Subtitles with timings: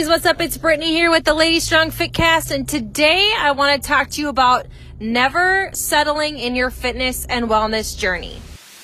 [0.00, 0.40] ladies, what's up?
[0.40, 4.22] It's Brittany here with the Lady Strong Fitcast, and today I want to talk to
[4.22, 4.64] you about
[4.98, 8.40] never settling in your fitness and wellness journey.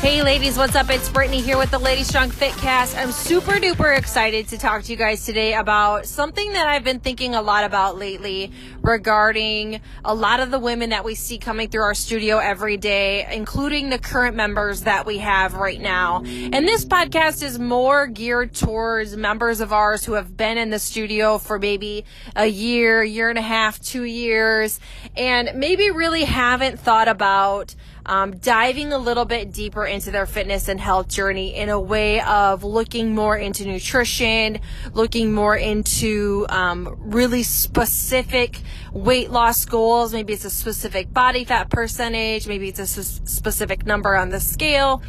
[0.00, 0.90] Hey ladies, what's up?
[0.90, 2.94] It's Brittany here with the Lady Strong Fitcast.
[2.96, 7.00] I'm super duper excited to talk to you guys today about something that I've been
[7.00, 11.70] thinking a lot about lately regarding a lot of the women that we see coming
[11.70, 16.22] through our studio every day, including the current members that we have right now.
[16.22, 20.78] And this podcast is more geared towards members of ours who have been in the
[20.78, 22.04] studio for maybe
[22.36, 24.80] a year, year and a half, two years,
[25.16, 27.74] and maybe really haven't thought about
[28.06, 32.20] um, diving a little bit deeper into their fitness and health journey in a way
[32.20, 34.60] of looking more into nutrition,
[34.92, 38.60] looking more into um, really specific
[38.92, 40.12] weight loss goals.
[40.12, 45.02] Maybe it's a specific body fat percentage, maybe it's a specific number on the scale.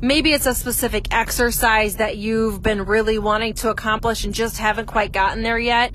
[0.00, 4.86] Maybe it's a specific exercise that you've been really wanting to accomplish and just haven't
[4.86, 5.92] quite gotten there yet.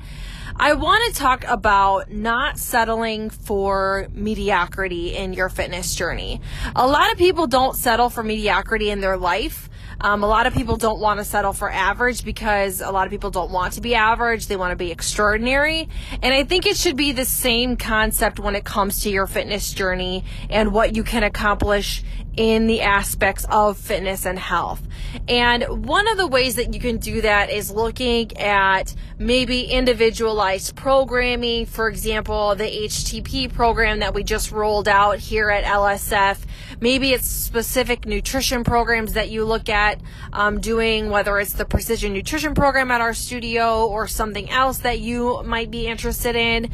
[0.59, 6.41] I want to talk about not settling for mediocrity in your fitness journey.
[6.75, 9.69] A lot of people don't settle for mediocrity in their life.
[10.01, 13.11] Um, a lot of people don't want to settle for average because a lot of
[13.11, 14.47] people don't want to be average.
[14.47, 15.89] They want to be extraordinary.
[16.23, 19.71] And I think it should be the same concept when it comes to your fitness
[19.73, 22.03] journey and what you can accomplish
[22.37, 24.81] in the aspects of fitness and health.
[25.27, 30.75] And one of the ways that you can do that is looking at maybe individualized
[30.75, 31.65] programming.
[31.65, 36.39] For example, the HTP program that we just rolled out here at LSF.
[36.79, 39.99] Maybe it's specific nutrition programs that you look at
[40.31, 44.99] um, doing, whether it's the precision nutrition program at our studio or something else that
[44.99, 46.69] you might be interested in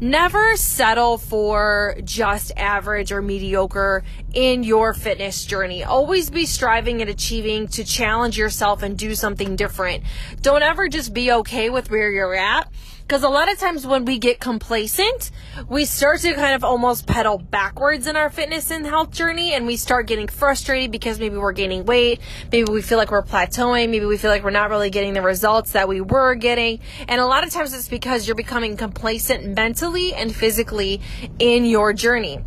[0.00, 4.02] never settle for just average or mediocre
[4.32, 5.84] in your fitness journey.
[5.84, 10.04] Always be striving and achieving to challenge yourself and do something different.
[10.40, 12.70] Don't ever just be okay with where you're at
[13.10, 15.32] because a lot of times when we get complacent,
[15.68, 19.66] we start to kind of almost pedal backwards in our fitness and health journey and
[19.66, 22.20] we start getting frustrated because maybe we're gaining weight,
[22.52, 25.22] maybe we feel like we're plateauing, maybe we feel like we're not really getting the
[25.22, 26.78] results that we were getting.
[27.08, 31.00] And a lot of times it's because you're becoming complacent mentally and physically
[31.40, 32.38] in your journey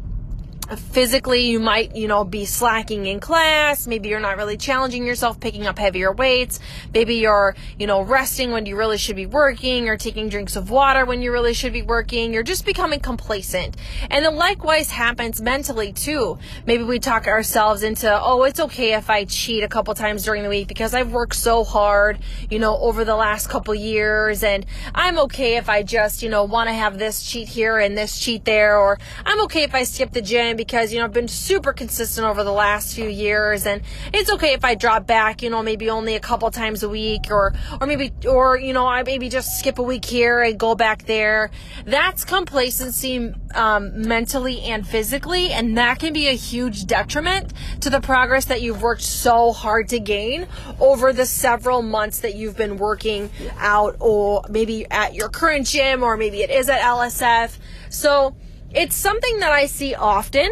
[0.66, 3.88] physically you might you know be slacking in class.
[3.88, 6.60] Maybe you're not really challenging yourself picking up heavier weights.
[6.94, 10.70] Maybe you're you know resting when you really should be working or taking drinks of
[10.70, 12.34] water when you really should be working.
[12.34, 13.76] You're just becoming complacent.
[14.10, 16.38] And then likewise happens mentally too.
[16.66, 20.44] Maybe we talk ourselves into oh it's okay if i cheat a couple times during
[20.44, 22.20] the week because i've worked so hard
[22.50, 24.44] you know over the last couple years.
[24.44, 27.98] And i'm okay if i just you know want to have this cheat here and
[27.98, 28.78] this cheat there.
[28.78, 32.26] Or i'm okay if i skip the gym because, you know, I've been super consistent
[32.26, 33.82] over the last few years and
[34.14, 37.30] it's okay if I drop back, you know, maybe only a couple times a week
[37.30, 40.76] or, or maybe, or, you know, I maybe just skip a week here and go
[40.76, 41.52] back there.
[41.86, 45.52] That's complacency, um, mentally and physically.
[45.52, 49.90] And that can be a huge detriment to the progress that you've worked so hard
[49.90, 50.48] to gain
[50.80, 56.04] over the several months that you've been working out or maybe at your current gym
[56.04, 57.58] or maybe it is at LSF.
[57.90, 58.36] So,
[58.74, 60.50] it's something that I see often.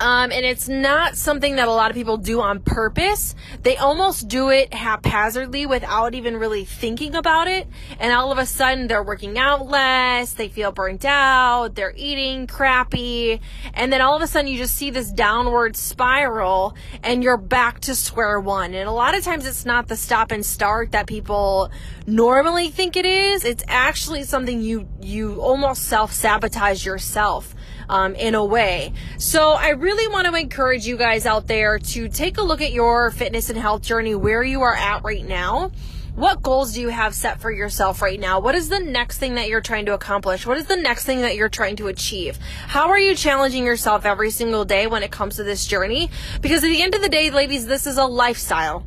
[0.00, 3.34] Um, and it's not something that a lot of people do on purpose.
[3.62, 7.68] They almost do it haphazardly without even really thinking about it.
[8.00, 12.46] And all of a sudden they're working out less, they feel burnt out, they're eating
[12.46, 13.40] crappy.
[13.74, 17.80] And then all of a sudden you just see this downward spiral and you're back
[17.80, 18.74] to square one.
[18.74, 21.70] And a lot of times it's not the stop and start that people
[22.06, 23.44] normally think it is.
[23.44, 27.54] It's actually something you, you almost self sabotage yourself
[27.88, 28.92] um, in a way.
[29.18, 32.70] So I really want to encourage you guys out there to take a look at
[32.70, 35.72] your fitness and health journey, where you are at right now.
[36.14, 38.38] What goals do you have set for yourself right now?
[38.38, 40.46] What is the next thing that you're trying to accomplish?
[40.46, 42.38] What is the next thing that you're trying to achieve?
[42.68, 46.10] How are you challenging yourself every single day when it comes to this journey?
[46.40, 48.86] Because at the end of the day, ladies, this is a lifestyle.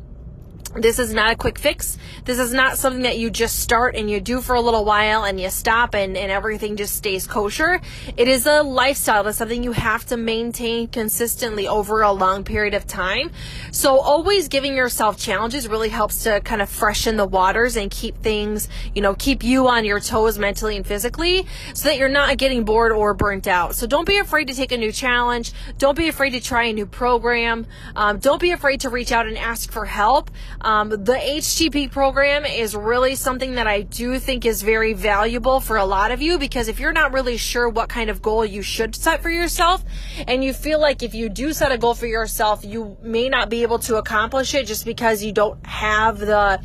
[0.78, 1.96] This is not a quick fix.
[2.26, 5.24] This is not something that you just start and you do for a little while
[5.24, 7.80] and you stop and, and everything just stays kosher.
[8.16, 9.26] It is a lifestyle.
[9.26, 13.30] It's something you have to maintain consistently over a long period of time.
[13.72, 18.18] So always giving yourself challenges really helps to kind of freshen the waters and keep
[18.18, 22.36] things, you know, keep you on your toes mentally and physically so that you're not
[22.36, 23.74] getting bored or burnt out.
[23.74, 25.52] So don't be afraid to take a new challenge.
[25.78, 27.66] Don't be afraid to try a new program.
[27.94, 30.30] Um, don't be afraid to reach out and ask for help.
[30.66, 35.76] Um, the HTP program is really something that I do think is very valuable for
[35.76, 38.62] a lot of you because if you're not really sure what kind of goal you
[38.62, 39.84] should set for yourself
[40.26, 43.48] and you feel like if you do set a goal for yourself, you may not
[43.48, 46.60] be able to accomplish it just because you don't have the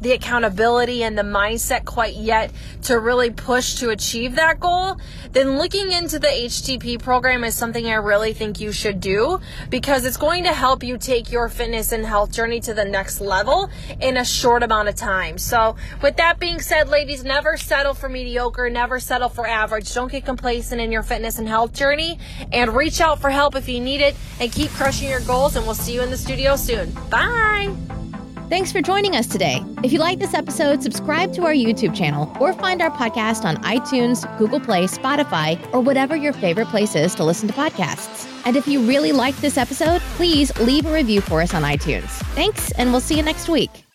[0.00, 2.50] the accountability and the mindset quite yet
[2.82, 4.98] to really push to achieve that goal,
[5.32, 9.40] then looking into the HTP program is something I really think you should do
[9.70, 13.20] because it's going to help you take your fitness and health journey to the next
[13.20, 13.70] level
[14.00, 15.38] in a short amount of time.
[15.38, 19.92] So, with that being said, ladies, never settle for mediocre, never settle for average.
[19.92, 22.18] Don't get complacent in your fitness and health journey
[22.52, 25.56] and reach out for help if you need it and keep crushing your goals.
[25.56, 26.90] And we'll see you in the studio soon.
[27.10, 28.05] Bye.
[28.48, 29.60] Thanks for joining us today.
[29.82, 33.56] If you like this episode, subscribe to our YouTube channel or find our podcast on
[33.64, 38.30] iTunes, Google Play, Spotify, or whatever your favorite place is to listen to podcasts.
[38.46, 42.08] And if you really liked this episode, please leave a review for us on iTunes.
[42.36, 43.85] Thanks, and we'll see you next week.